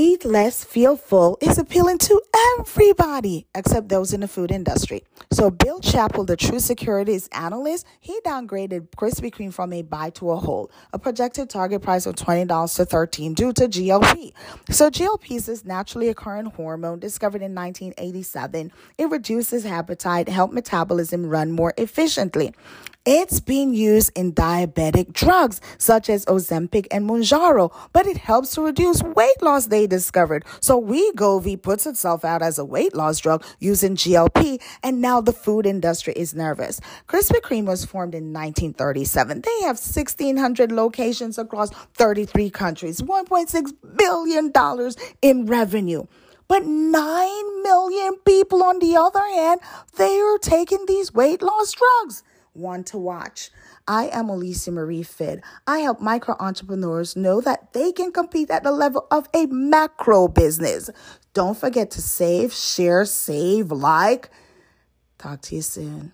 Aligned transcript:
Eat 0.00 0.24
less, 0.24 0.62
feel 0.62 0.96
full 0.96 1.36
is 1.40 1.58
appealing 1.58 1.98
to 1.98 2.22
everybody 2.56 3.48
except 3.52 3.88
those 3.88 4.12
in 4.12 4.20
the 4.20 4.28
food 4.28 4.52
industry. 4.52 5.02
So, 5.32 5.50
Bill 5.50 5.80
Chappell, 5.80 6.22
the 6.24 6.36
Truist 6.36 6.60
Securities 6.60 7.28
analyst, 7.32 7.84
he 7.98 8.16
downgraded 8.24 8.90
Krispy 8.90 9.34
Kreme 9.34 9.52
from 9.52 9.72
a 9.72 9.82
buy 9.82 10.10
to 10.10 10.30
a 10.30 10.36
hold, 10.36 10.70
a 10.92 11.00
projected 11.00 11.50
target 11.50 11.82
price 11.82 12.06
of 12.06 12.14
$20 12.14 12.76
to 12.76 12.84
13 12.84 13.34
due 13.34 13.52
to 13.54 13.66
GLP. 13.66 14.32
So, 14.70 14.88
GLP 14.88 15.32
is 15.32 15.46
this 15.46 15.64
naturally 15.64 16.10
occurring 16.10 16.46
hormone 16.46 17.00
discovered 17.00 17.42
in 17.42 17.52
1987. 17.52 18.70
It 18.98 19.10
reduces 19.10 19.66
appetite, 19.66 20.28
help 20.28 20.52
metabolism 20.52 21.26
run 21.26 21.50
more 21.50 21.74
efficiently. 21.76 22.54
It's 23.10 23.40
being 23.40 23.72
used 23.72 24.12
in 24.14 24.34
diabetic 24.34 25.14
drugs 25.14 25.62
such 25.78 26.10
as 26.10 26.26
Ozempic 26.26 26.86
and 26.90 27.08
Mounjaro, 27.08 27.74
but 27.94 28.06
it 28.06 28.18
helps 28.18 28.54
to 28.54 28.60
reduce 28.60 29.02
weight 29.02 29.40
loss, 29.40 29.68
they 29.68 29.86
discovered. 29.86 30.44
So 30.60 30.78
Wegovy 30.78 31.56
puts 31.56 31.86
itself 31.86 32.22
out 32.22 32.42
as 32.42 32.58
a 32.58 32.66
weight 32.66 32.94
loss 32.94 33.18
drug 33.18 33.46
using 33.60 33.96
GLP, 33.96 34.60
and 34.82 35.00
now 35.00 35.22
the 35.22 35.32
food 35.32 35.64
industry 35.64 36.12
is 36.16 36.34
nervous. 36.34 36.80
Krispy 37.08 37.40
Kreme 37.40 37.64
was 37.64 37.86
formed 37.86 38.14
in 38.14 38.24
1937. 38.24 39.40
They 39.40 39.60
have 39.62 39.76
1,600 39.76 40.70
locations 40.70 41.38
across 41.38 41.70
33 41.94 42.50
countries, 42.50 43.00
$1.6 43.00 43.72
billion 43.96 44.52
in 45.22 45.46
revenue. 45.46 46.04
But 46.46 46.66
9 46.66 47.62
million 47.62 48.16
people, 48.26 48.62
on 48.62 48.80
the 48.80 48.96
other 48.96 49.26
hand, 49.34 49.62
they 49.96 50.20
are 50.20 50.36
taking 50.36 50.84
these 50.86 51.14
weight 51.14 51.40
loss 51.40 51.72
drugs 51.72 52.22
one 52.58 52.84
to 52.84 52.98
watch. 52.98 53.50
I 53.86 54.08
am 54.08 54.28
Alicia 54.28 54.70
Marie 54.72 55.02
Phidd. 55.02 55.42
I 55.66 55.78
help 55.78 56.00
micro 56.00 56.36
entrepreneurs 56.38 57.16
know 57.16 57.40
that 57.40 57.72
they 57.72 57.92
can 57.92 58.12
compete 58.12 58.50
at 58.50 58.64
the 58.64 58.72
level 58.72 59.06
of 59.10 59.28
a 59.34 59.46
macro 59.46 60.28
business. 60.28 60.90
Don't 61.32 61.56
forget 61.56 61.90
to 61.92 62.02
save, 62.02 62.52
share, 62.52 63.04
save, 63.04 63.70
like. 63.70 64.30
Talk 65.18 65.40
to 65.42 65.56
you 65.56 65.62
soon. 65.62 66.12